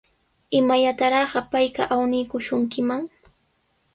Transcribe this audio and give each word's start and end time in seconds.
¿Imallataraqa 0.59 1.41
payqa 1.51 1.83
awniykishunkiman? 1.93 3.01